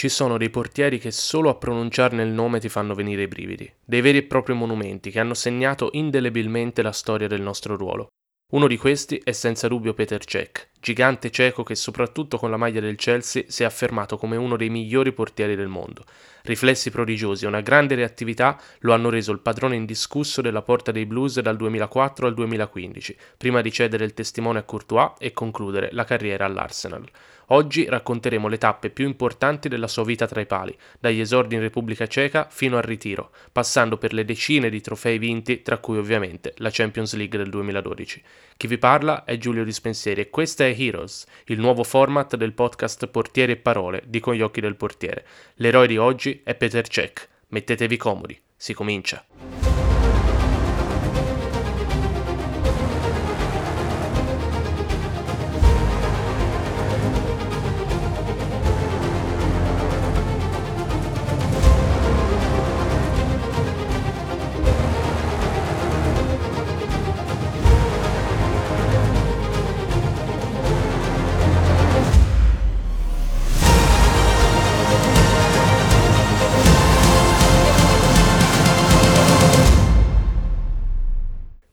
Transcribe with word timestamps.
Ci 0.00 0.08
sono 0.08 0.38
dei 0.38 0.48
portieri 0.48 0.98
che 0.98 1.10
solo 1.10 1.50
a 1.50 1.56
pronunciarne 1.56 2.22
il 2.22 2.30
nome 2.30 2.58
ti 2.58 2.70
fanno 2.70 2.94
venire 2.94 3.24
i 3.24 3.28
brividi, 3.28 3.70
dei 3.84 4.00
veri 4.00 4.16
e 4.16 4.22
propri 4.22 4.54
monumenti 4.54 5.10
che 5.10 5.20
hanno 5.20 5.34
segnato 5.34 5.90
indelebilmente 5.92 6.80
la 6.80 6.90
storia 6.90 7.28
del 7.28 7.42
nostro 7.42 7.76
ruolo. 7.76 8.06
Uno 8.52 8.66
di 8.66 8.78
questi 8.78 9.20
è 9.22 9.32
senza 9.32 9.68
dubbio 9.68 9.92
Peter 9.92 10.24
Cech, 10.24 10.69
gigante 10.80 11.30
cieco 11.30 11.62
che 11.62 11.74
soprattutto 11.74 12.38
con 12.38 12.50
la 12.50 12.56
maglia 12.56 12.80
del 12.80 12.96
Chelsea 12.96 13.44
si 13.46 13.62
è 13.62 13.66
affermato 13.66 14.16
come 14.16 14.36
uno 14.36 14.56
dei 14.56 14.70
migliori 14.70 15.12
portieri 15.12 15.54
del 15.54 15.68
mondo. 15.68 16.04
Riflessi 16.42 16.90
prodigiosi 16.90 17.44
e 17.44 17.48
una 17.48 17.60
grande 17.60 17.94
reattività 17.94 18.58
lo 18.80 18.94
hanno 18.94 19.10
reso 19.10 19.30
il 19.30 19.40
padrone 19.40 19.76
indiscusso 19.76 20.40
della 20.40 20.62
porta 20.62 20.90
dei 20.90 21.04
Blues 21.04 21.38
dal 21.40 21.56
2004 21.56 22.26
al 22.26 22.34
2015, 22.34 23.16
prima 23.36 23.60
di 23.60 23.70
cedere 23.70 24.04
il 24.04 24.14
testimone 24.14 24.58
a 24.58 24.62
Courtois 24.62 25.12
e 25.18 25.32
concludere 25.32 25.90
la 25.92 26.04
carriera 26.04 26.46
all'Arsenal. 26.46 27.06
Oggi 27.52 27.84
racconteremo 27.84 28.46
le 28.46 28.58
tappe 28.58 28.90
più 28.90 29.06
importanti 29.06 29.68
della 29.68 29.88
sua 29.88 30.04
vita 30.04 30.26
tra 30.26 30.40
i 30.40 30.46
pali, 30.46 30.76
dagli 31.00 31.18
esordi 31.18 31.56
in 31.56 31.60
Repubblica 31.60 32.06
Ceca 32.06 32.46
fino 32.48 32.76
al 32.76 32.84
ritiro, 32.84 33.32
passando 33.50 33.98
per 33.98 34.12
le 34.12 34.24
decine 34.24 34.70
di 34.70 34.80
trofei 34.80 35.18
vinti, 35.18 35.60
tra 35.62 35.78
cui 35.78 35.98
ovviamente 35.98 36.54
la 36.58 36.70
Champions 36.70 37.14
League 37.14 37.36
del 37.36 37.50
2012. 37.50 38.22
Chi 38.56 38.66
vi 38.68 38.78
parla 38.78 39.24
è 39.24 39.36
Giulio 39.36 39.64
Dispensieri 39.64 40.20
e 40.20 40.30
questa 40.30 40.64
è 40.64 40.69
Heroes, 40.76 41.26
il 41.46 41.58
nuovo 41.58 41.84
format 41.84 42.36
del 42.36 42.52
podcast 42.52 43.06
Portieri 43.06 43.52
e 43.52 43.56
Parole 43.56 44.02
di 44.06 44.20
Con 44.20 44.34
gli 44.34 44.42
occhi 44.42 44.60
del 44.60 44.76
portiere. 44.76 45.26
L'eroe 45.56 45.86
di 45.86 45.96
oggi 45.96 46.40
è 46.44 46.54
Peter 46.54 46.86
Cech. 46.86 47.28
Mettetevi 47.48 47.96
comodi, 47.96 48.40
si 48.56 48.74
comincia. 48.74 49.24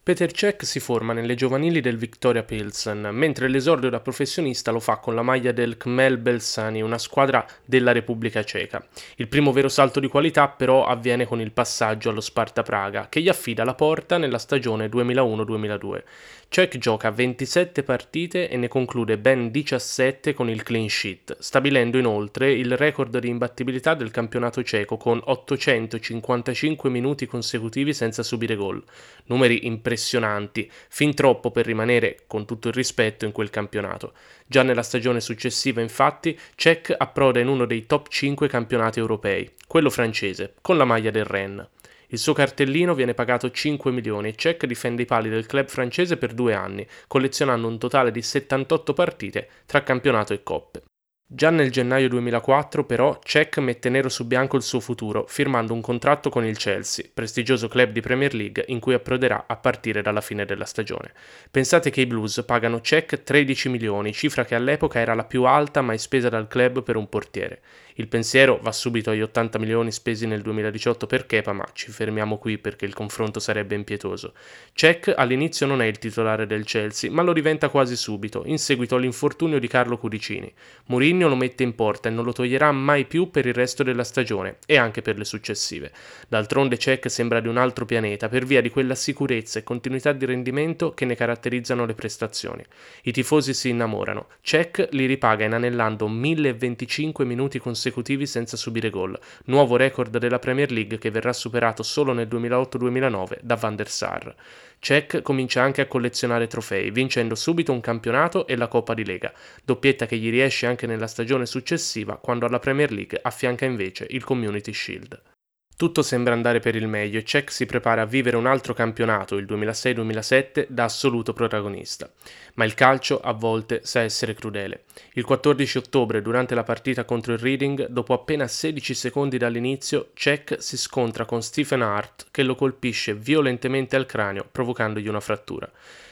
Peter 0.07 0.31
Cech 0.31 0.65
si 0.65 0.79
forma 0.79 1.11
nelle 1.11 1.35
giovanili 1.35 1.81
del 1.81 1.97
Victoria 1.97 2.41
Pilsen, 2.41 3.09
mentre 3.11 3.49
l'esordio 3.49 3.89
da 3.89 3.99
professionista 3.99 4.71
lo 4.71 4.79
fa 4.79 4.99
con 4.99 5.15
la 5.15 5.21
maglia 5.21 5.51
del 5.51 5.75
Khmel 5.75 6.17
Belsani, 6.17 6.81
una 6.81 6.97
squadra 6.97 7.45
della 7.65 7.91
Repubblica 7.91 8.41
Ceca. 8.41 8.87
Il 9.17 9.27
primo 9.27 9.51
vero 9.51 9.67
salto 9.67 9.99
di 9.99 10.07
qualità 10.07 10.47
però 10.47 10.85
avviene 10.85 11.25
con 11.25 11.41
il 11.41 11.51
passaggio 11.51 12.09
allo 12.09 12.21
Sparta 12.21 12.63
Praga, 12.63 13.07
che 13.09 13.19
gli 13.19 13.27
affida 13.27 13.65
la 13.65 13.75
porta 13.75 14.17
nella 14.17 14.37
stagione 14.37 14.87
2001-2002. 14.87 16.03
Cech 16.49 16.77
gioca 16.77 17.11
27 17.11 17.83
partite 17.83 18.49
e 18.49 18.55
ne 18.55 18.69
conclude 18.69 19.17
ben 19.17 19.51
17 19.51 20.33
con 20.33 20.49
il 20.49 20.63
clean 20.63 20.87
sheet, 20.87 21.35
stabilendo 21.39 21.97
inoltre 21.97 22.51
il 22.51 22.75
record 22.77 23.19
di 23.19 23.27
imbattibilità 23.27 23.93
del 23.93 24.11
campionato 24.11 24.63
ceco 24.63 24.95
con 24.97 25.21
855 25.23 26.89
minuti 26.89 27.25
consecutivi 27.27 27.93
senza 27.93 28.23
subire 28.23 28.55
gol. 28.55 28.81
Numeri 29.25 29.67
impressionanti, 29.67 30.71
fin 30.87 31.13
troppo 31.13 31.51
per 31.51 31.65
rimanere, 31.65 32.23
con 32.27 32.45
tutto 32.45 32.69
il 32.69 32.73
rispetto, 32.73 33.25
in 33.25 33.33
quel 33.33 33.49
campionato. 33.49 34.13
Già 34.47 34.63
nella 34.63 34.83
stagione 34.83 35.19
successiva, 35.19 35.81
infatti, 35.81 36.39
Cech 36.55 36.95
approda 36.97 37.39
in 37.39 37.49
uno 37.49 37.65
dei 37.65 37.85
top 37.85 38.07
5 38.07 38.47
campionati 38.47 38.99
europei, 38.99 39.51
quello 39.67 39.89
francese, 39.89 40.55
con 40.61 40.77
la 40.77 40.85
maglia 40.85 41.11
del 41.11 41.25
Rennes. 41.25 41.67
Il 42.09 42.19
suo 42.19 42.31
cartellino 42.31 42.93
viene 42.93 43.13
pagato 43.13 43.51
5 43.51 43.91
milioni 43.91 44.29
e 44.29 44.35
Cech 44.35 44.65
difende 44.65 45.01
i 45.01 45.05
pali 45.05 45.29
del 45.29 45.45
club 45.45 45.67
francese 45.67 46.15
per 46.15 46.33
due 46.33 46.53
anni, 46.53 46.87
collezionando 47.05 47.67
un 47.67 47.77
totale 47.77 48.11
di 48.11 48.21
78 48.21 48.93
partite 48.93 49.49
tra 49.65 49.83
campionato 49.83 50.31
e 50.31 50.41
coppe. 50.41 50.83
Già 51.29 51.49
nel 51.49 51.69
gennaio 51.69 52.07
2004 52.07 52.85
però 52.85 53.19
Cech 53.21 53.57
mette 53.57 53.89
nero 53.89 54.07
su 54.07 54.25
bianco 54.25 54.55
il 54.55 54.63
suo 54.63 54.79
futuro, 54.79 55.25
firmando 55.27 55.73
un 55.73 55.81
contratto 55.81 56.29
con 56.29 56.45
il 56.45 56.55
Chelsea, 56.55 57.03
prestigioso 57.13 57.67
club 57.67 57.91
di 57.91 57.99
Premier 57.99 58.33
League 58.33 58.63
in 58.69 58.79
cui 58.79 58.93
approderà 58.93 59.43
a 59.45 59.57
partire 59.57 60.01
dalla 60.01 60.21
fine 60.21 60.45
della 60.45 60.63
stagione. 60.63 61.11
Pensate 61.51 61.89
che 61.89 61.99
i 61.99 62.05
Blues 62.05 62.41
pagano 62.45 62.79
Cech 62.79 63.23
13 63.23 63.67
milioni, 63.67 64.13
cifra 64.13 64.45
che 64.45 64.55
all'epoca 64.55 64.99
era 64.99 65.13
la 65.13 65.25
più 65.25 65.43
alta 65.43 65.81
mai 65.81 65.97
spesa 65.97 66.29
dal 66.29 66.47
club 66.47 66.81
per 66.81 66.95
un 66.95 67.09
portiere. 67.09 67.59
Il 67.99 68.07
pensiero 68.07 68.59
va 68.61 68.71
subito 68.71 69.09
agli 69.09 69.21
80 69.21 69.57
milioni 69.57 69.91
spesi 69.91 70.27
nel 70.27 70.43
2018 70.43 71.07
per 71.07 71.25
Kepa, 71.25 71.51
ma 71.51 71.65
ci 71.73 71.89
fermiamo 71.89 72.37
qui 72.37 72.59
perché 72.59 72.85
il 72.85 72.93
confronto 72.93 73.39
sarebbe 73.39 73.73
impietoso. 73.73 74.33
Cech 74.73 75.11
all'inizio 75.15 75.65
non 75.65 75.81
è 75.81 75.85
il 75.85 75.97
titolare 75.97 76.45
del 76.45 76.63
Chelsea, 76.63 77.09
ma 77.09 77.23
lo 77.23 77.33
diventa 77.33 77.69
quasi 77.69 77.95
subito, 77.95 78.43
in 78.45 78.59
seguito 78.59 78.95
all'infortunio 78.97 79.57
di 79.57 79.67
Carlo 79.67 79.97
Curicini. 79.97 80.53
Mourinho 80.85 81.27
lo 81.27 81.35
mette 81.35 81.63
in 81.63 81.73
porta 81.73 82.07
e 82.07 82.11
non 82.11 82.23
lo 82.23 82.33
toglierà 82.33 82.71
mai 82.71 83.05
più 83.05 83.31
per 83.31 83.47
il 83.47 83.55
resto 83.55 83.81
della 83.81 84.03
stagione 84.03 84.57
e 84.67 84.77
anche 84.77 85.01
per 85.01 85.17
le 85.17 85.25
successive. 85.25 85.91
D'altronde 86.27 86.77
Cech 86.77 87.09
sembra 87.09 87.39
di 87.39 87.47
un 87.47 87.57
altro 87.57 87.85
pianeta 87.85 88.29
per 88.29 88.45
via 88.45 88.61
di 88.61 88.69
quella 88.69 88.93
sicurezza 88.93 89.57
e 89.57 89.63
continuità 89.63 90.11
di 90.11 90.25
rendimento 90.25 90.93
che 90.93 91.05
ne 91.05 91.15
caratterizzano 91.15 91.83
le 91.87 91.95
prestazioni. 91.95 92.63
I 93.05 93.11
tifosi 93.11 93.55
si 93.55 93.69
innamorano. 93.69 94.27
Cech 94.41 94.89
li 94.91 95.07
ripaga 95.07 95.45
inanellando 95.45 96.07
1025 96.07 97.25
minuti 97.25 97.57
consecutivi 97.57 97.85
consecutivi 97.87 98.25
senza 98.25 98.57
subire 98.57 98.89
gol, 98.89 99.17
nuovo 99.45 99.75
record 99.75 100.17
della 100.17 100.39
Premier 100.39 100.71
League 100.71 100.97
che 100.97 101.11
verrà 101.11 101.33
superato 101.33 101.83
solo 101.83 102.13
nel 102.13 102.27
2008-2009 102.27 103.37
da 103.41 103.55
Van 103.55 103.75
der 103.75 103.89
Sar. 103.89 104.35
Cech 104.79 105.21
comincia 105.21 105.61
anche 105.61 105.81
a 105.81 105.87
collezionare 105.87 106.47
trofei, 106.47 106.91
vincendo 106.91 107.35
subito 107.35 107.71
un 107.71 107.81
campionato 107.81 108.45
e 108.45 108.55
la 108.55 108.67
Coppa 108.67 108.93
di 108.93 109.05
Lega, 109.05 109.33
doppietta 109.63 110.05
che 110.05 110.17
gli 110.17 110.29
riesce 110.29 110.65
anche 110.65 110.85
nella 110.85 111.07
stagione 111.07 111.45
successiva 111.45 112.17
quando 112.17 112.45
alla 112.45 112.59
Premier 112.59 112.91
League 112.91 113.19
affianca 113.21 113.65
invece 113.65 114.05
il 114.09 114.23
Community 114.23 114.73
Shield. 114.73 115.36
Tutto 115.77 116.01
sembra 116.01 116.33
andare 116.33 116.59
per 116.59 116.75
il 116.75 116.87
meglio 116.87 117.19
e 117.19 117.23
Cech 117.23 117.51
si 117.51 117.67
prepara 117.67 118.01
a 118.01 118.05
vivere 118.05 118.35
un 118.35 118.47
altro 118.47 118.73
campionato, 118.73 119.35
il 119.35 119.45
2006-2007, 119.45 120.65
da 120.69 120.85
assoluto 120.85 121.33
protagonista. 121.33 122.11
Ma 122.55 122.65
il 122.65 122.73
calcio 122.73 123.19
a 123.19 123.31
volte 123.33 123.81
sa 123.83 124.01
essere 124.01 124.33
crudele. 124.33 124.85
Il 125.13 125.23
14 125.23 125.77
ottobre, 125.77 126.23
durante 126.23 126.55
la 126.55 126.63
partita 126.63 127.05
contro 127.05 127.33
il 127.33 127.37
Reading, 127.37 127.89
dopo 127.89 128.15
appena 128.15 128.47
16 128.47 128.95
secondi 128.95 129.37
dall'inizio, 129.37 130.09
Cech 130.15 130.55
si 130.57 130.77
scontra 130.77 131.25
con 131.25 131.43
Stephen 131.43 131.83
Hart 131.83 132.29
che 132.31 132.41
lo 132.41 132.55
colpisce 132.55 133.13
violentemente 133.13 133.95
al 133.95 134.07
cranio, 134.07 134.47
provocandogli 134.51 135.07
una 135.07 135.19
frattura. 135.19 135.71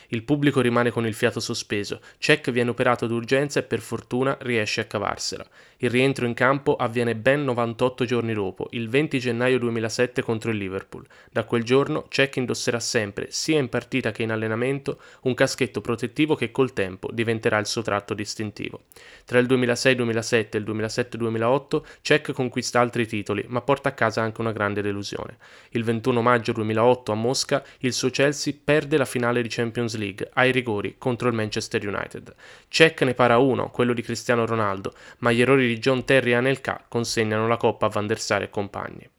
Il 0.10 0.22
pubblico 0.22 0.62
rimane 0.62 0.92
con 0.92 1.08
il 1.08 1.16
fiato 1.16 1.40
sospeso. 1.40 2.00
Cech 2.20 2.52
viene 2.52 2.70
operato 2.70 3.08
d'urgenza 3.08 3.60
e 3.60 3.64
per 3.64 3.80
fortuna 3.80 4.38
riesce 4.42 4.82
a 4.82 4.86
cavarsela. 4.86 5.46
Il 5.80 5.90
rientro 5.90 6.26
in 6.26 6.34
campo 6.34 6.76
avviene 6.78 7.16
ben 7.16 7.44
98 7.44 8.06
giorni 8.06 8.34
dopo, 8.34 8.68
il 8.72 8.88
20 8.88 9.20
gennaio 9.20 9.60
2007 9.60 10.22
contro 10.22 10.52
il 10.52 10.58
Liverpool. 10.58 11.06
Da 11.30 11.44
quel 11.44 11.64
giorno 11.64 12.06
Cech 12.08 12.38
indosserà 12.38 12.80
sempre, 12.80 13.28
sia 13.30 13.60
in 13.60 13.68
partita 13.68 14.12
che 14.12 14.24
in 14.24 14.32
allenamento, 14.32 15.00
un 15.24 15.34
caschetto 15.34 15.82
protettivo 15.82 16.36
che 16.36 16.52
col 16.52 16.72
tempo 16.72 17.10
diventerà 17.12 17.58
il 17.58 17.66
suo 17.66 17.82
tratto 17.82 18.14
distintivo. 18.14 18.84
Tra 19.26 19.40
il 19.40 19.48
2006-2007 19.48 20.48
e 20.52 20.58
il 20.58 20.64
2007-2008 20.64 21.82
Cech 22.02 22.32
conquista 22.32 22.80
altri 22.80 23.06
titoli, 23.06 23.44
ma 23.48 23.62
porta 23.62 23.90
a 23.90 23.94
casa 23.94 24.22
anche 24.22 24.40
una 24.42 24.54
grande 24.54 24.82
delusione. 24.82 25.38
Il 25.72 25.84
21 25.84 26.22
maggio 26.22 26.54
2008 26.54 27.12
a 27.12 27.16
Mosca 27.16 27.64
il 27.80 27.92
suo 27.92 28.10
Chelsea 28.10 28.54
perde 28.64 28.98
la 28.98 29.06
finale 29.06 29.42
di 29.42 29.50
Champions 29.50 29.98
League 29.98 30.30
ai 30.34 30.52
rigori 30.52 30.96
contro 30.98 31.28
il 31.28 31.34
Manchester 31.34 31.86
United. 31.86 32.34
Cech 32.70 33.02
ne 33.02 33.14
para 33.14 33.38
uno, 33.38 33.70
quello 33.70 33.94
di 33.94 34.02
Cristiano 34.02 34.46
Ronaldo, 34.46 34.94
ma 35.20 35.32
gli 35.32 35.42
errori 35.42 35.65
di 35.68 35.80
John 35.80 36.06
Terry 36.06 36.32
e 36.32 36.36
Anelka 36.36 36.84
consegnano 36.88 37.48
la 37.48 37.58
coppa 37.58 37.88
a 37.88 37.90
Van 37.90 38.08
der 38.08 38.20
Sar 38.20 38.44
e 38.44 38.50
compagni. 38.50 39.10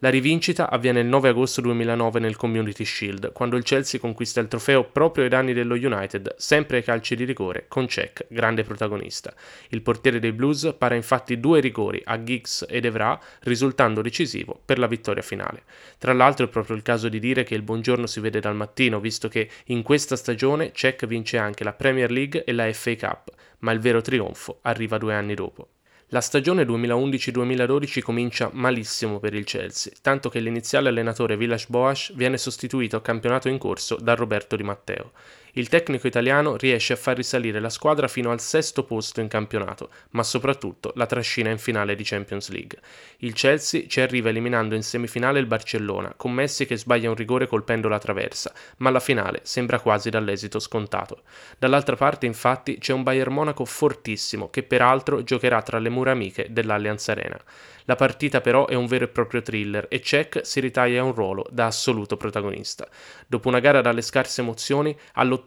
La 0.00 0.10
rivincita 0.10 0.68
avviene 0.68 1.00
il 1.00 1.06
9 1.06 1.30
agosto 1.30 1.62
2009 1.62 2.20
nel 2.20 2.36
Community 2.36 2.84
Shield, 2.84 3.32
quando 3.32 3.56
il 3.56 3.62
Chelsea 3.62 3.98
conquista 3.98 4.40
il 4.40 4.48
trofeo 4.48 4.84
proprio 4.84 5.24
ai 5.24 5.30
danni 5.30 5.54
dello 5.54 5.74
United, 5.74 6.34
sempre 6.36 6.76
ai 6.76 6.82
calci 6.82 7.16
di 7.16 7.24
rigore, 7.24 7.64
con 7.66 7.88
Cech, 7.88 8.26
grande 8.28 8.62
protagonista. 8.62 9.34
Il 9.70 9.80
portiere 9.80 10.18
dei 10.18 10.32
Blues 10.32 10.74
para 10.76 10.94
infatti 10.94 11.40
due 11.40 11.60
rigori 11.60 12.02
a 12.04 12.22
Giggs 12.22 12.66
ed 12.68 12.84
Evra, 12.84 13.18
risultando 13.44 14.02
decisivo 14.02 14.60
per 14.62 14.78
la 14.78 14.86
vittoria 14.86 15.22
finale. 15.22 15.62
Tra 15.96 16.12
l'altro 16.12 16.44
è 16.44 16.50
proprio 16.50 16.76
il 16.76 16.82
caso 16.82 17.08
di 17.08 17.18
dire 17.18 17.42
che 17.42 17.54
il 17.54 17.62
buongiorno 17.62 18.06
si 18.06 18.20
vede 18.20 18.38
dal 18.40 18.54
mattino, 18.54 19.00
visto 19.00 19.28
che 19.28 19.48
in 19.68 19.82
questa 19.82 20.16
stagione 20.16 20.72
Cech 20.74 21.06
vince 21.06 21.38
anche 21.38 21.64
la 21.64 21.72
Premier 21.72 22.10
League 22.10 22.44
e 22.44 22.52
la 22.52 22.70
FA 22.70 22.96
Cup, 22.96 23.30
ma 23.60 23.72
il 23.72 23.80
vero 23.80 24.02
trionfo 24.02 24.58
arriva 24.60 24.98
due 24.98 25.14
anni 25.14 25.32
dopo. 25.32 25.68
La 26.10 26.20
stagione 26.20 26.62
2011-2012 26.62 28.00
comincia 28.00 28.48
malissimo 28.52 29.18
per 29.18 29.34
il 29.34 29.42
Chelsea, 29.42 29.92
tanto 30.02 30.28
che 30.28 30.38
l'iniziale 30.38 30.88
allenatore 30.88 31.36
Vilas 31.36 31.66
Boas 31.66 32.12
viene 32.14 32.38
sostituito 32.38 32.96
a 32.96 33.02
campionato 33.02 33.48
in 33.48 33.58
corso 33.58 33.96
da 33.96 34.14
Roberto 34.14 34.54
Di 34.54 34.62
Matteo. 34.62 35.10
Il 35.56 35.68
tecnico 35.68 36.06
italiano 36.06 36.56
riesce 36.56 36.92
a 36.92 36.96
far 36.96 37.16
risalire 37.16 37.60
la 37.60 37.70
squadra 37.70 38.08
fino 38.08 38.30
al 38.30 38.40
sesto 38.40 38.84
posto 38.84 39.22
in 39.22 39.28
campionato, 39.28 39.88
ma 40.10 40.22
soprattutto 40.22 40.92
la 40.96 41.06
trascina 41.06 41.48
in 41.48 41.56
finale 41.56 41.94
di 41.94 42.04
Champions 42.04 42.50
League. 42.50 42.78
Il 43.18 43.32
Chelsea 43.32 43.84
ci 43.86 44.02
arriva 44.02 44.28
eliminando 44.28 44.74
in 44.74 44.82
semifinale 44.82 45.38
il 45.38 45.46
Barcellona, 45.46 46.12
con 46.14 46.32
Messi 46.32 46.66
che 46.66 46.76
sbaglia 46.76 47.08
un 47.08 47.16
rigore 47.16 47.46
colpendo 47.46 47.88
la 47.88 47.98
traversa, 47.98 48.52
ma 48.78 48.90
la 48.90 49.00
finale 49.00 49.40
sembra 49.44 49.80
quasi 49.80 50.10
dall'esito 50.10 50.58
scontato. 50.58 51.22
Dall'altra 51.58 51.96
parte, 51.96 52.26
infatti, 52.26 52.76
c'è 52.76 52.92
un 52.92 53.02
Bayern 53.02 53.32
Monaco 53.32 53.64
fortissimo 53.64 54.50
che 54.50 54.62
peraltro 54.62 55.22
giocherà 55.22 55.62
tra 55.62 55.78
le 55.78 55.88
mura 55.88 56.10
amiche 56.10 56.48
dell'Allianz 56.50 57.08
Arena. 57.08 57.40
La 57.88 57.94
partita 57.94 58.40
però 58.40 58.66
è 58.66 58.74
un 58.74 58.86
vero 58.86 59.04
e 59.04 59.08
proprio 59.08 59.42
thriller 59.42 59.86
e 59.88 60.00
Cech 60.02 60.40
si 60.42 60.58
ritaglia 60.58 61.04
un 61.04 61.14
ruolo 61.14 61.46
da 61.50 61.66
assoluto 61.66 62.16
protagonista. 62.16 62.88
Dopo 63.28 63.46
una 63.46 63.60
gara 63.60 63.80
dalle 63.80 64.02
scarse 64.02 64.40
emozioni, 64.40 64.96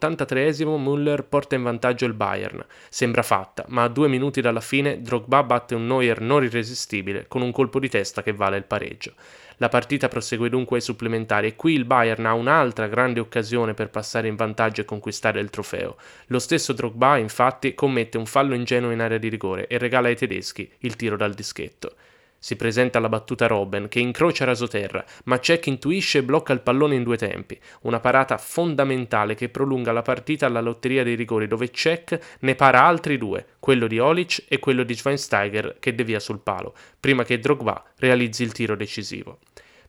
all'83esimo 0.08 0.78
Müller 0.78 1.24
porta 1.24 1.56
in 1.56 1.64
vantaggio 1.64 2.06
il 2.06 2.14
Bayern. 2.14 2.66
Sembra 2.90 3.24
fatta, 3.24 3.66
ma 3.68 3.84
a 3.84 3.88
due 3.88 4.08
minuti 4.08 4.42
dalla 4.42 4.62
fine 4.62 5.02
Drogba 5.02 5.44
batte 5.44 5.76
un 5.76 5.88
Neuer 5.88 6.22
non 6.22 6.44
irresistibile 6.44 7.26
con 7.28 7.42
un 7.42 7.52
colpo 7.52 7.80
di 7.80 7.90
testa 7.90 8.24
che 8.24 8.34
vale 8.34 8.58
il 8.58 8.64
pareggio. 8.64 9.14
La 9.58 9.68
partita 9.68 10.08
prosegue 10.08 10.48
dunque 10.50 10.78
ai 10.78 10.82
supplementari 10.82 11.48
e 11.48 11.56
qui 11.56 11.74
il 11.74 11.84
Bayern 11.84 12.26
ha 12.26 12.34
un'altra 12.34 12.88
grande 12.88 13.20
occasione 13.20 13.74
per 13.74 13.90
passare 13.90 14.30
in 14.30 14.36
vantaggio 14.36 14.82
e 14.82 14.86
conquistare 14.86 15.42
il 15.42 15.50
trofeo. 15.50 15.98
Lo 16.28 16.40
stesso 16.40 16.72
Drogba 16.72 17.18
infatti 17.18 17.74
commette 17.74 18.18
un 18.18 18.26
fallo 18.26 18.54
ingenuo 18.54 18.92
in 18.92 19.02
area 19.02 19.18
di 19.18 19.28
rigore 19.28 19.68
e 19.68 19.78
regala 19.78 20.08
ai 20.08 20.16
tedeschi 20.16 20.72
il 20.80 20.96
tiro 20.96 21.18
dal 21.18 21.34
dischetto. 21.34 21.96
Si 22.42 22.56
presenta 22.56 23.00
la 23.00 23.10
battuta 23.10 23.48
Robben 23.48 23.90
che 23.90 24.00
incrocia 24.00 24.46
rasoterra, 24.46 25.04
ma 25.26 25.40
Cech 25.40 25.68
intuisce 25.68 26.20
e 26.20 26.24
blocca 26.24 26.54
il 26.54 26.62
pallone 26.62 26.96
in 26.96 27.04
due 27.04 27.18
tempi, 27.18 27.60
una 27.82 28.00
parata 28.00 28.38
fondamentale 28.38 29.36
che 29.36 29.50
prolunga 29.50 29.92
la 29.92 30.02
partita 30.02 30.46
alla 30.46 30.62
lotteria 30.62 31.04
dei 31.04 31.16
rigori 31.16 31.48
dove 31.48 31.70
Cech 31.70 32.38
ne 32.40 32.56
para 32.56 32.86
altri 32.86 33.18
due, 33.18 33.46
quello 33.60 33.88
di 33.88 34.00
Olic 34.00 34.46
e 34.48 34.60
quello 34.60 34.84
di 34.84 34.96
Schweinsteiger 34.96 35.76
che 35.80 35.94
devia 35.94 36.22
sul 36.22 36.40
palo, 36.40 36.74
prima 36.98 37.26
che 37.26 37.40
Drogba 37.40 37.84
realizzi 37.98 38.44
il 38.44 38.54
tiro 38.54 38.78
decisivo. 38.78 39.40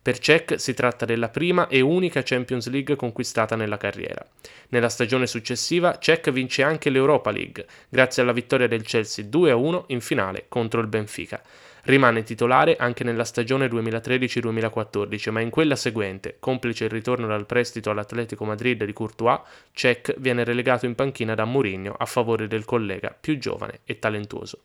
Per 0.02 0.18
Cech 0.18 0.58
si 0.58 0.72
tratta 0.72 1.04
della 1.04 1.28
prima 1.28 1.68
e 1.68 1.82
unica 1.82 2.22
Champions 2.22 2.70
League 2.70 2.96
conquistata 2.96 3.54
nella 3.54 3.76
carriera. 3.76 4.26
Nella 4.70 4.88
stagione 4.88 5.26
successiva 5.26 5.98
Cech 5.98 6.30
vince 6.30 6.62
anche 6.62 6.88
l'Europa 6.88 7.30
League, 7.30 7.66
grazie 7.86 8.22
alla 8.22 8.32
vittoria 8.32 8.66
del 8.66 8.82
Chelsea 8.82 9.26
2-1 9.26 9.84
in 9.88 10.00
finale 10.00 10.46
contro 10.48 10.80
il 10.80 10.86
Benfica. 10.86 11.42
Rimane 11.82 12.22
titolare 12.22 12.76
anche 12.76 13.04
nella 13.04 13.24
stagione 13.24 13.66
2013-2014, 13.66 15.30
ma 15.32 15.40
in 15.40 15.50
quella 15.50 15.76
seguente, 15.76 16.36
complice 16.40 16.84
il 16.84 16.90
ritorno 16.90 17.26
dal 17.26 17.44
prestito 17.44 17.90
all'Atletico 17.90 18.46
Madrid 18.46 18.82
di 18.82 18.94
Courtois, 18.94 19.40
Cech 19.72 20.14
viene 20.16 20.44
relegato 20.44 20.86
in 20.86 20.94
panchina 20.94 21.34
da 21.34 21.44
Mourinho 21.44 21.92
a 21.92 22.06
favore 22.06 22.48
del 22.48 22.64
collega 22.64 23.14
più 23.18 23.36
giovane 23.36 23.80
e 23.84 23.98
talentuoso. 23.98 24.60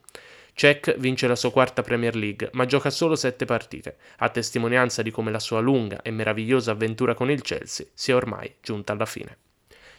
Cech 0.58 0.96
vince 1.00 1.28
la 1.28 1.36
sua 1.36 1.52
quarta 1.52 1.82
Premier 1.82 2.16
League, 2.16 2.50
ma 2.54 2.66
gioca 2.66 2.90
solo 2.90 3.18
sette 3.18 3.44
partite, 3.44 3.98
a 4.20 4.30
testimonianza 4.30 5.02
di 5.02 5.12
come 5.12 5.30
la 5.30 5.40
sua 5.40 5.60
lunga 5.60 6.02
e 6.02 6.12
meravigliosa 6.12 6.72
avventura 6.72 7.14
con 7.14 7.30
il 7.30 7.42
Chelsea 7.42 7.86
sia 7.94 8.16
ormai 8.16 8.56
giunta 8.62 8.94
alla 8.94 9.06
fine. 9.06 9.38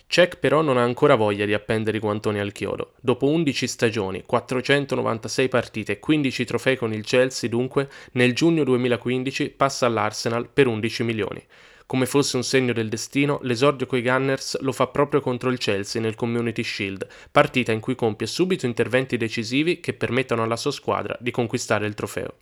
Cech 0.06 0.38
però 0.38 0.62
non 0.62 0.78
ha 0.78 0.82
ancora 0.82 1.14
voglia 1.14 1.44
di 1.44 1.52
appendere 1.52 1.98
i 1.98 2.00
guantoni 2.00 2.40
al 2.40 2.52
chiodo. 2.52 2.94
Dopo 3.02 3.28
11 3.28 3.66
stagioni, 3.66 4.22
496 4.24 5.48
partite 5.48 5.92
e 5.92 5.98
15 5.98 6.44
trofei 6.46 6.76
con 6.76 6.94
il 6.94 7.04
Chelsea, 7.04 7.50
dunque, 7.50 7.90
nel 8.12 8.32
giugno 8.32 8.64
2015 8.64 9.50
passa 9.50 9.84
all'Arsenal 9.84 10.48
per 10.48 10.68
11 10.68 11.02
milioni. 11.02 11.46
Come 11.86 12.06
fosse 12.06 12.34
un 12.34 12.42
segno 12.42 12.72
del 12.72 12.88
destino, 12.88 13.38
l'esordio 13.42 13.86
coi 13.86 14.02
Gunners 14.02 14.58
lo 14.62 14.72
fa 14.72 14.88
proprio 14.88 15.20
contro 15.20 15.50
il 15.50 15.58
Chelsea 15.58 16.02
nel 16.02 16.16
Community 16.16 16.64
Shield, 16.64 17.06
partita 17.30 17.70
in 17.70 17.78
cui 17.78 17.94
compie 17.94 18.26
subito 18.26 18.66
interventi 18.66 19.16
decisivi 19.16 19.78
che 19.78 19.94
permettono 19.94 20.42
alla 20.42 20.56
sua 20.56 20.72
squadra 20.72 21.16
di 21.20 21.30
conquistare 21.30 21.86
il 21.86 21.94
trofeo. 21.94 22.38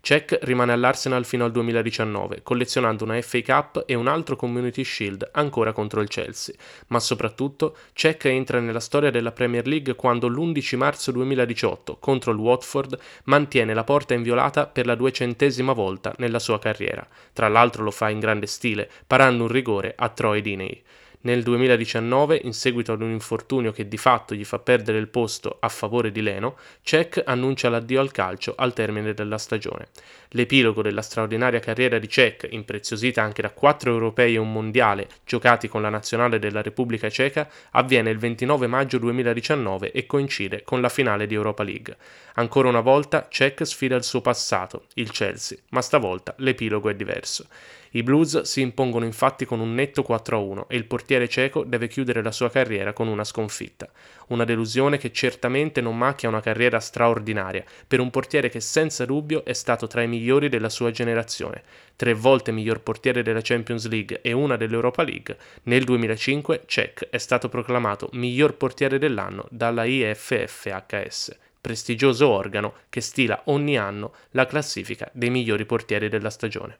Cech 0.00 0.38
rimane 0.42 0.72
all'Arsenal 0.72 1.24
fino 1.24 1.44
al 1.44 1.50
2019, 1.50 2.42
collezionando 2.42 3.04
una 3.04 3.20
FA 3.20 3.42
Cup 3.42 3.82
e 3.86 3.94
un 3.94 4.06
altro 4.06 4.36
Community 4.36 4.84
Shield 4.84 5.28
ancora 5.32 5.72
contro 5.72 6.00
il 6.00 6.08
Chelsea, 6.08 6.54
ma 6.88 7.00
soprattutto 7.00 7.76
Cech 7.92 8.24
entra 8.26 8.60
nella 8.60 8.80
storia 8.80 9.10
della 9.10 9.32
Premier 9.32 9.66
League 9.66 9.96
quando 9.96 10.28
l'11 10.28 10.76
marzo 10.76 11.10
2018 11.12 11.96
contro 11.98 12.32
il 12.32 12.38
Watford 12.38 12.98
mantiene 13.24 13.74
la 13.74 13.84
porta 13.84 14.14
inviolata 14.14 14.66
per 14.66 14.86
la 14.86 14.94
duecentesima 14.94 15.72
volta 15.72 16.14
nella 16.18 16.38
sua 16.38 16.58
carriera. 16.58 17.06
Tra 17.32 17.48
l'altro 17.48 17.82
lo 17.82 17.90
fa 17.90 18.08
in 18.08 18.20
grande 18.20 18.46
stile, 18.46 18.88
parando 19.06 19.42
un 19.44 19.50
rigore 19.50 19.94
a 19.96 20.08
Troy 20.08 20.40
Diney. 20.40 20.82
Nel 21.20 21.42
2019, 21.42 22.42
in 22.44 22.52
seguito 22.52 22.92
ad 22.92 23.02
un 23.02 23.10
infortunio 23.10 23.72
che 23.72 23.88
di 23.88 23.96
fatto 23.96 24.36
gli 24.36 24.44
fa 24.44 24.60
perdere 24.60 24.98
il 24.98 25.08
posto 25.08 25.56
a 25.58 25.68
favore 25.68 26.12
di 26.12 26.22
Leno, 26.22 26.56
Cech 26.80 27.20
annuncia 27.24 27.68
l'addio 27.68 27.98
al 27.98 28.12
calcio 28.12 28.54
al 28.56 28.72
termine 28.72 29.12
della 29.14 29.36
stagione. 29.36 29.88
L'epilogo 30.28 30.80
della 30.80 31.02
straordinaria 31.02 31.58
carriera 31.58 31.98
di 31.98 32.08
Cech, 32.08 32.46
impreziosita 32.48 33.20
anche 33.20 33.42
da 33.42 33.50
quattro 33.50 33.90
europei 33.90 34.34
e 34.34 34.38
un 34.38 34.52
mondiale 34.52 35.08
giocati 35.24 35.66
con 35.66 35.82
la 35.82 35.88
nazionale 35.88 36.38
della 36.38 36.62
Repubblica 36.62 37.10
Ceca, 37.10 37.50
avviene 37.72 38.10
il 38.10 38.18
29 38.18 38.68
maggio 38.68 38.98
2019 38.98 39.90
e 39.90 40.06
coincide 40.06 40.62
con 40.62 40.80
la 40.80 40.88
finale 40.88 41.26
di 41.26 41.34
Europa 41.34 41.64
League. 41.64 41.96
Ancora 42.34 42.68
una 42.68 42.80
volta 42.80 43.26
Cech 43.28 43.66
sfida 43.66 43.96
il 43.96 44.04
suo 44.04 44.20
passato, 44.20 44.84
il 44.94 45.10
Chelsea, 45.10 45.58
ma 45.70 45.82
stavolta 45.82 46.32
l'epilogo 46.38 46.88
è 46.90 46.94
diverso. 46.94 47.46
I 47.92 48.02
Blues 48.02 48.42
si 48.42 48.60
impongono 48.60 49.06
infatti 49.06 49.46
con 49.46 49.60
un 49.60 49.74
netto 49.74 50.04
4-1 50.06 50.64
e 50.68 50.76
il 50.76 50.84
portiere 50.84 51.26
cieco 51.26 51.64
deve 51.64 51.88
chiudere 51.88 52.22
la 52.22 52.32
sua 52.32 52.50
carriera 52.50 52.92
con 52.92 53.08
una 53.08 53.24
sconfitta. 53.24 53.88
Una 54.28 54.44
delusione 54.44 54.98
che 54.98 55.10
certamente 55.10 55.80
non 55.80 55.96
macchia 55.96 56.28
una 56.28 56.42
carriera 56.42 56.80
straordinaria 56.80 57.64
per 57.86 58.00
un 58.00 58.10
portiere 58.10 58.50
che 58.50 58.60
senza 58.60 59.06
dubbio 59.06 59.42
è 59.44 59.54
stato 59.54 59.86
tra 59.86 60.02
i 60.02 60.08
migliori 60.08 60.50
della 60.50 60.68
sua 60.68 60.90
generazione. 60.90 61.62
Tre 61.96 62.12
volte 62.12 62.52
miglior 62.52 62.80
portiere 62.80 63.22
della 63.22 63.40
Champions 63.42 63.88
League 63.88 64.20
e 64.20 64.32
una 64.32 64.56
dell'Europa 64.56 65.02
League, 65.02 65.38
nel 65.64 65.84
2005 65.84 66.64
Cech 66.66 67.08
è 67.08 67.18
stato 67.18 67.48
proclamato 67.48 68.10
miglior 68.12 68.54
portiere 68.54 68.98
dell'anno 68.98 69.46
dalla 69.50 69.84
IFFHS 69.84 71.36
prestigioso 71.60 72.28
organo 72.28 72.74
che 72.88 73.00
stila 73.00 73.42
ogni 73.46 73.76
anno 73.76 74.14
la 74.30 74.46
classifica 74.46 75.10
dei 75.12 75.28
migliori 75.28 75.66
portieri 75.66 76.08
della 76.08 76.30
stagione. 76.30 76.78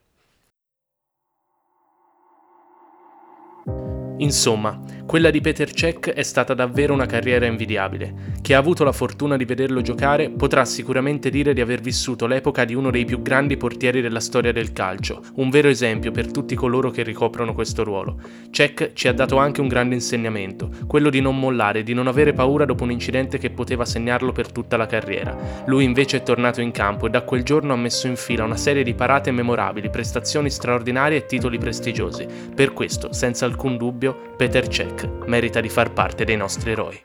Insomma, 4.19 4.81
quella 5.07 5.31
di 5.31 5.41
Peter 5.41 5.73
Cech 5.73 6.11
è 6.11 6.23
stata 6.23 6.53
davvero 6.53 6.93
una 6.93 7.07
carriera 7.07 7.47
invidiabile. 7.47 8.37
Chi 8.43 8.53
ha 8.53 8.59
avuto 8.59 8.85
la 8.85 8.93
fortuna 8.93 9.39
di 9.39 9.47
vederlo 9.47 9.81
giocare 9.81 10.29
potrà 10.29 10.67
sicuramente 10.67 11.31
dire 11.31 11.55
di 11.55 11.63
aver 11.63 11.81
vissuto 11.81 12.27
l'epoca 12.27 12.67
di 12.67 12.75
uno 12.75 12.91
dei 12.91 13.07
più 13.07 13.23
grandi 13.23 13.57
portieri 13.57 14.03
della 14.03 14.21
storia 14.21 14.53
del 14.53 14.75
calcio, 14.75 15.23
un 15.37 15.49
vero 15.49 15.69
esempio 15.69 16.11
per 16.11 16.31
tutti 16.31 16.55
coloro 16.55 16.91
che 16.91 17.03
ricoprono 17.05 17.55
questo 17.55 17.85
ruolo. 17.85 18.21
Cech 18.51 18.93
ci 18.93 19.09
ha 19.09 19.15
dato 19.15 19.39
anche 19.39 19.63
un 19.63 19.69
grande 19.69 19.95
insegnamento, 19.95 20.69
quello 20.87 21.09
di 21.09 21.23
non 21.23 21.39
mollare, 21.39 21.83
di 21.83 21.95
non 21.95 22.07
avere 22.07 22.35
paura 22.35 22.67
dopo 22.67 22.85
un 22.85 22.91
incidente 22.91 23.39
che 23.39 23.49
poteva 23.49 23.87
segnarlo 23.87 24.33
per 24.33 24.53
tutta 24.53 24.77
la 24.77 24.87
carriera. 24.87 25.35
Lui 25.67 25.85
invece 25.85 26.19
è 26.19 26.23
tornato 26.23 26.61
in 26.61 26.71
campo 26.71 27.07
e 27.07 27.11
da 27.11 27.23
quel 27.23 27.45
giorno 27.45 27.73
ha 27.73 27.77
messo 27.77 28.09
in 28.09 28.17
fila 28.17 28.45
una 28.45 28.57
serie 28.59 28.83
di 28.83 28.93
parate 28.93 29.31
memorabili, 29.31 29.89
prestazioni 29.89 30.51
straordinarie 30.51 31.19
e 31.19 31.27
titoli 31.27 31.57
prestigiosi. 31.57 32.27
Per 32.55 32.75
questo, 32.75 33.13
senza 33.15 33.47
alcun 33.47 33.79
dubbio, 33.79 34.08
Peter 34.15 34.69
Cech 34.69 35.09
merita 35.27 35.61
di 35.61 35.69
far 35.69 35.93
parte 35.93 36.25
dei 36.25 36.37
nostri 36.37 36.73
eroi. 36.73 37.03